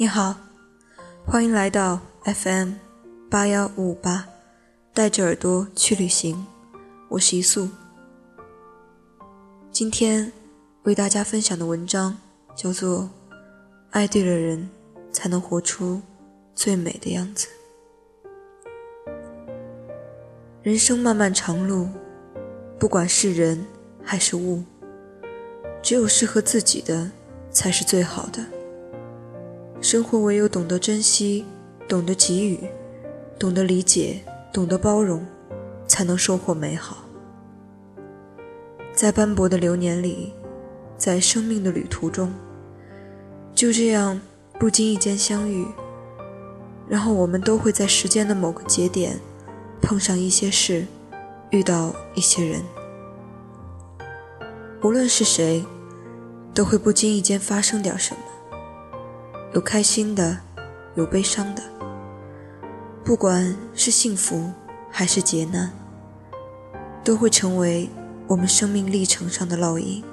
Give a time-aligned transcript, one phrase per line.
[0.00, 0.32] 你好，
[1.26, 2.74] 欢迎来到 FM
[3.28, 4.24] 八幺五五八，
[4.94, 6.46] 带着耳朵去旅行。
[7.08, 7.68] 我是一素。
[9.72, 10.30] 今天
[10.84, 12.16] 为大家分享的文章
[12.54, 13.00] 叫做
[13.90, 14.70] 《爱对了人，
[15.10, 16.00] 才能活出
[16.54, 17.48] 最美的样子》。
[20.62, 21.88] 人生漫漫长路，
[22.78, 23.66] 不管是人
[24.04, 24.62] 还是物，
[25.82, 27.10] 只有适合自己的
[27.50, 28.40] 才是最好的。
[29.80, 31.44] 生活唯有懂得珍惜，
[31.88, 32.58] 懂得给予，
[33.38, 34.20] 懂得理解，
[34.52, 35.24] 懂得包容，
[35.86, 37.04] 才能收获美好。
[38.92, 40.32] 在斑驳的流年里，
[40.96, 42.34] 在生命的旅途中，
[43.54, 44.20] 就这样
[44.58, 45.64] 不经意间相遇，
[46.88, 49.16] 然后我们都会在时间的某个节点，
[49.80, 50.84] 碰上一些事，
[51.50, 52.60] 遇到一些人。
[54.82, 55.64] 无论是谁，
[56.52, 58.22] 都会不经意间发生点什么。
[59.54, 60.38] 有开心的，
[60.94, 61.62] 有悲伤的，
[63.02, 64.52] 不管是幸福
[64.90, 65.72] 还是劫难，
[67.02, 67.88] 都会成为
[68.26, 70.04] 我们生命历程上的烙印，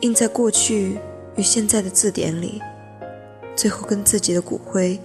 [0.00, 0.98] 印在过去
[1.36, 2.60] 与现在的字典里，
[3.56, 5.00] 最后跟自己的骨灰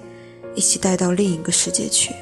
[0.53, 2.13] 一起带到另一个世界去。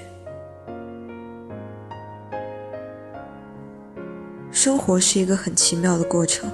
[4.51, 6.51] 生活是一个很奇妙的过程，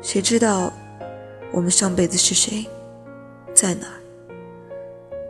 [0.00, 0.72] 谁知道
[1.52, 2.66] 我们上辈子是谁？
[3.60, 4.00] 在哪儿？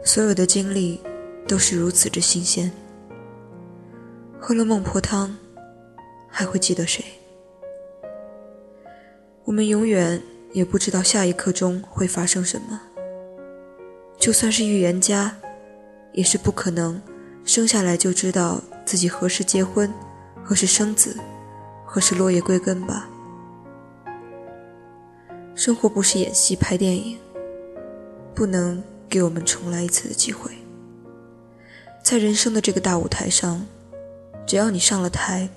[0.04, 1.00] 所有的经历
[1.48, 2.70] 都是如此之新鲜。
[4.38, 5.36] 喝了孟婆汤，
[6.28, 7.04] 还会记得谁？
[9.42, 12.80] 我们永远也不知道下一刻钟会发生什么。
[14.16, 15.36] 就算是预言家，
[16.12, 17.02] 也是不可能
[17.44, 19.92] 生下来就知道自己何时结婚、
[20.44, 21.16] 何时生子、
[21.84, 23.08] 何时落叶归根吧。
[25.56, 27.18] 生活不是演戏、拍电影。
[28.34, 30.50] 不能给我们重来一次的机会。
[32.02, 33.66] 在人生的这个大舞台上，
[34.46, 35.48] 只要你上了台，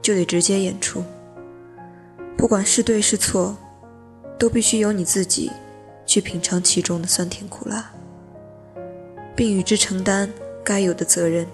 [0.00, 1.02] 就得直接演出。
[2.36, 3.56] 不管是对是错，
[4.38, 5.50] 都必须由你自己
[6.06, 7.90] 去品尝其中的酸甜苦辣，
[9.34, 10.30] 并与之承担
[10.62, 11.46] 该有的责任。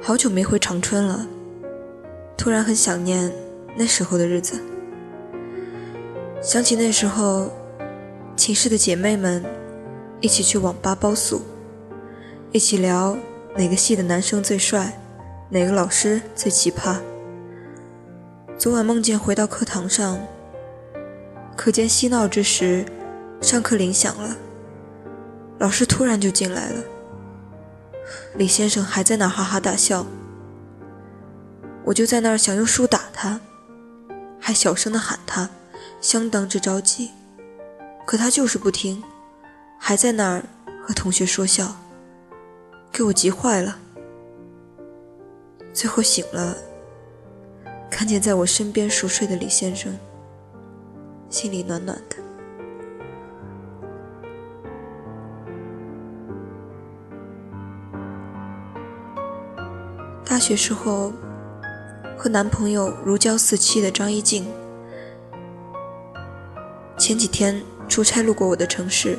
[0.00, 1.26] 好久没回长春了，
[2.36, 3.32] 突然很想念
[3.76, 4.58] 那时候的日子。
[6.40, 7.50] 想起那时候，
[8.36, 9.44] 寝室的姐妹们
[10.20, 11.42] 一起去网吧包宿，
[12.52, 13.18] 一起聊
[13.56, 15.00] 哪个系的男生最帅，
[15.50, 16.96] 哪个老师最奇葩。
[18.56, 20.16] 昨晚梦见回到课堂上，
[21.56, 22.86] 课间嬉闹之时，
[23.40, 24.36] 上课铃响了，
[25.58, 26.84] 老师突然就进来了。
[28.36, 30.06] 李先生还在那哈哈大笑，
[31.84, 33.40] 我就在那儿想用书打他，
[34.38, 35.50] 还小声的喊他。
[36.00, 37.10] 相当之着急，
[38.06, 39.02] 可他就是不听，
[39.78, 40.44] 还在那儿
[40.82, 41.76] 和同学说笑，
[42.92, 43.78] 给我急坏了。
[45.72, 46.56] 最后醒了，
[47.90, 49.96] 看见在我身边熟睡的李先生，
[51.28, 52.16] 心里暖暖的。
[60.24, 61.12] 大学时候，
[62.16, 64.46] 和男朋友如胶似漆的张一静。
[67.08, 67.58] 前几天
[67.88, 69.18] 出差路过我的城市，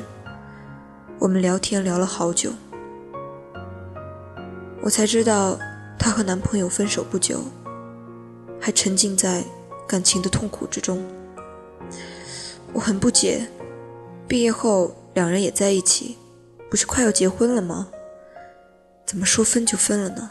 [1.18, 2.52] 我们聊天聊了好久，
[4.80, 5.58] 我才知道
[5.98, 7.42] 她和男朋友分手不久，
[8.60, 9.42] 还沉浸在
[9.88, 11.04] 感情的痛苦之中。
[12.72, 13.48] 我很不解，
[14.28, 16.16] 毕业后两人也在一起，
[16.70, 17.88] 不是快要结婚了吗？
[19.04, 20.30] 怎么说分就分了呢？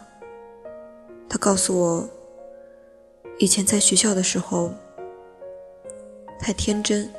[1.27, 2.09] 她告诉我，
[3.37, 4.73] 以前在学校的时候
[6.39, 7.11] 太天真。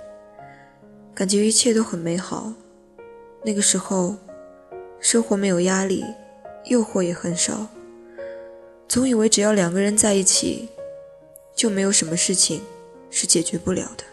[1.21, 2.51] 感觉一切都很美好，
[3.45, 4.17] 那个时候，
[5.01, 6.03] 生活没有压力，
[6.65, 7.67] 诱惑也很少，
[8.89, 10.71] 总以为只要两个人在一起，
[11.55, 12.63] 就没有什么事情
[13.11, 14.05] 是解决不了的。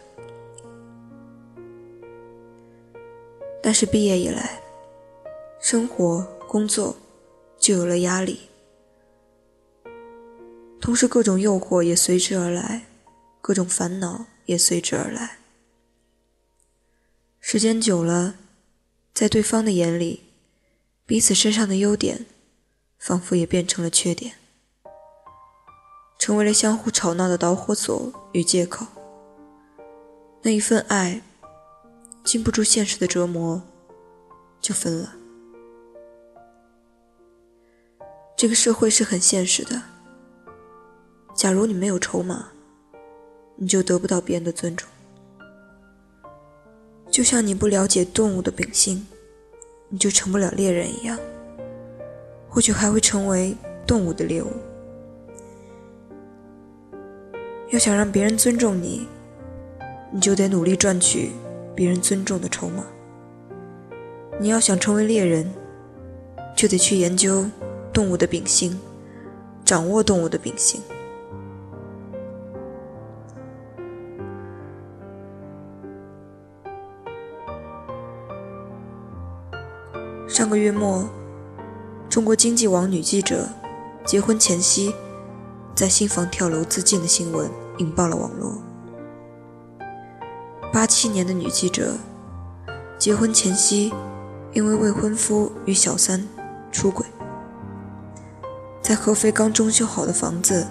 [3.62, 4.60] 但是毕业以来，
[5.60, 6.94] 生活工作
[7.58, 8.40] 就有了压力，
[10.78, 12.82] 同时各种诱惑也随之而来，
[13.40, 15.37] 各种烦恼也随之而来。
[17.50, 18.34] 时间久了，
[19.14, 20.24] 在对方的眼里，
[21.06, 22.26] 彼此身上的优点，
[22.98, 24.34] 仿佛也变成了缺点，
[26.18, 28.86] 成为了相互吵闹的导火索与借口。
[30.42, 31.22] 那一份爱，
[32.22, 33.62] 经不住现实的折磨，
[34.60, 35.14] 就分了。
[38.36, 39.82] 这个社会是很现实的，
[41.34, 42.50] 假如你没有筹码，
[43.56, 44.86] 你就得不到别人的尊重。
[47.18, 49.04] 就像你不了解动物的秉性，
[49.88, 51.18] 你就成不了猎人一样，
[52.48, 54.52] 或许还会成为动物的猎物。
[57.70, 59.08] 要想让别人尊重你，
[60.12, 61.32] 你就得努力赚取
[61.74, 62.86] 别人尊重的筹码。
[64.38, 65.52] 你要想成为猎人，
[66.54, 67.44] 就得去研究
[67.92, 68.78] 动物的秉性，
[69.64, 70.80] 掌握动物的秉性。
[80.28, 81.08] 上个月末，
[82.10, 83.48] 中国经济网女记者
[84.04, 84.94] 结婚前夕。
[85.74, 87.48] 在新房跳楼自尽的新闻
[87.78, 88.60] 引爆了网络。
[90.72, 91.94] 八七年的女记者，
[92.98, 93.92] 结婚前夕
[94.52, 96.26] 因为未婚夫与小三
[96.72, 97.06] 出轨，
[98.82, 100.66] 在合肥刚装修好的房子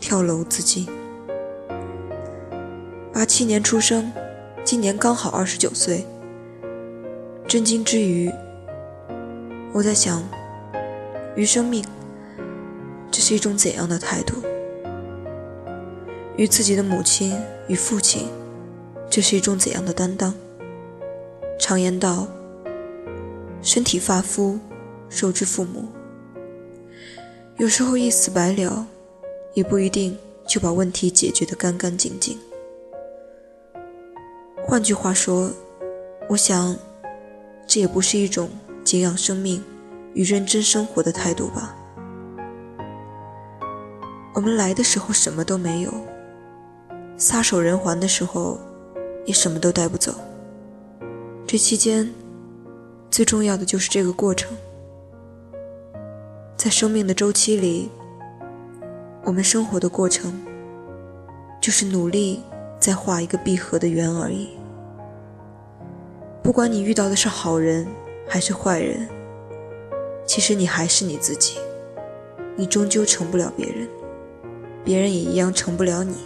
[0.00, 0.86] 跳楼自尽。
[3.14, 4.12] 八七年出生，
[4.64, 6.04] 今年刚好二十九岁。
[7.50, 8.32] 震惊之余，
[9.72, 10.22] 我在想，
[11.34, 11.84] 于生命。
[13.10, 14.36] 这是一种怎样的态度？
[16.36, 17.36] 与自己的母亲
[17.66, 18.28] 与父亲，
[19.10, 20.32] 这是一种怎样的担当？
[21.58, 22.28] 常言道
[23.62, 24.56] ：“身体发肤，
[25.08, 25.88] 受之父母。”
[27.58, 28.86] 有时候一死百了，
[29.54, 30.16] 也不一定
[30.46, 32.38] 就把问题解决得干干净净。
[34.64, 35.50] 换句话说，
[36.28, 36.76] 我想，
[37.70, 38.50] 这也不是一种
[38.82, 39.62] 敬仰生命
[40.12, 41.72] 与认真生活的态度吧。
[44.34, 45.92] 我们来的时候什么都没有，
[47.16, 48.58] 撒手人寰的时候
[49.24, 50.12] 也什么都带不走。
[51.46, 52.12] 这期间，
[53.08, 54.50] 最重要的就是这个过程。
[56.56, 57.88] 在生命的周期里，
[59.22, 60.42] 我们生活的过程
[61.60, 62.42] 就是努力
[62.80, 64.59] 在画一个闭合的圆而已。
[66.42, 67.86] 不管你遇到的是好人
[68.26, 69.08] 还是坏人，
[70.26, 71.58] 其实你还是你自己，
[72.56, 73.88] 你终究成不了别人。
[74.82, 76.16] 别人也一样成不了你，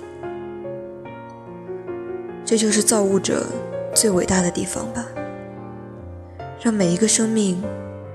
[2.44, 3.44] 这就是造物者
[3.93, 5.05] 最伟大的地方吧。
[6.61, 7.61] 让每一个生命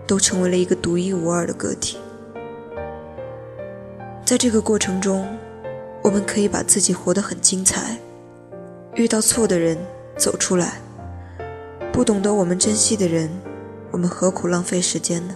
[0.07, 1.97] 都成为了一个独一无二的个体。
[4.25, 5.27] 在这个过程中，
[6.01, 7.97] 我们可以把自己活得很精彩。
[8.95, 9.77] 遇到错的人，
[10.17, 10.81] 走出来；
[11.91, 13.29] 不懂得我们珍惜的人，
[13.91, 15.35] 我们何苦浪费时间呢？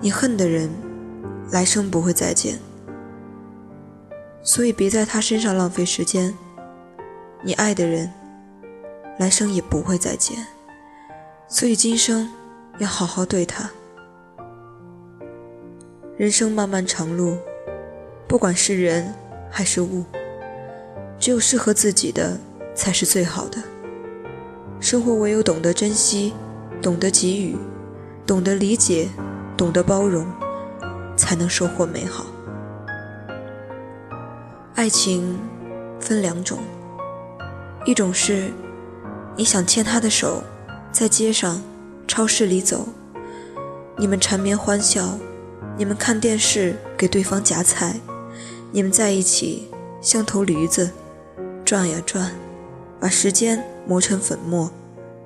[0.00, 0.70] 你恨的人。
[1.50, 2.58] 来生不会再见，
[4.42, 6.32] 所以别在他身上浪费时间。
[7.42, 8.10] 你爱的人，
[9.18, 10.46] 来生也不会再见，
[11.48, 12.30] 所以今生
[12.78, 13.68] 要好好对他。
[16.16, 17.36] 人生漫漫长路，
[18.26, 19.12] 不管是人
[19.50, 20.06] 还是物，
[21.18, 22.38] 只有适合自己的
[22.74, 23.62] 才是最好的。
[24.82, 26.34] 生活唯有懂得珍惜，
[26.82, 27.56] 懂得给予，
[28.26, 29.08] 懂得理解，
[29.56, 30.26] 懂得包容。
[31.14, 32.26] 才能收获美好。
[34.74, 35.38] 爱情
[36.00, 36.58] 分两种，
[37.84, 38.50] 一种是
[39.36, 40.42] 你想牵他的手，
[40.90, 41.62] 在街上、
[42.08, 42.88] 超市里走，
[43.96, 45.16] 你们缠绵欢笑，
[45.76, 48.00] 你们看电视给对方夹菜，
[48.72, 49.68] 你们在一起
[50.00, 50.90] 像头驴子，
[51.64, 52.32] 转呀转，
[53.02, 54.70] 把时间磨成粉末，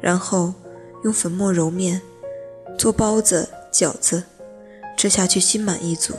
[0.00, 0.54] 然后
[1.04, 2.00] 用粉末揉面，
[2.78, 4.24] 做包子、饺子。
[4.96, 6.14] 吃下去心满意足。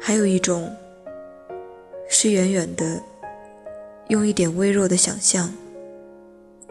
[0.00, 0.74] 还有一种，
[2.08, 3.02] 是远远的，
[4.08, 5.52] 用一点微弱的想象，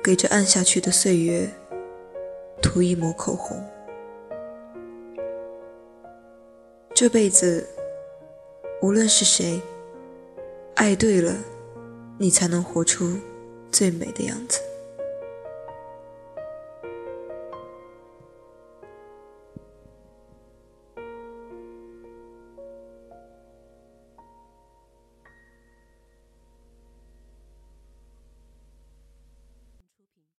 [0.03, 1.47] 给这暗下去的岁月
[2.59, 3.63] 涂一抹口红。
[6.95, 7.67] 这辈子，
[8.81, 9.61] 无论是谁，
[10.73, 11.35] 爱对了，
[12.21, 13.17] 你才能活出
[13.71, 14.68] 最美的样子。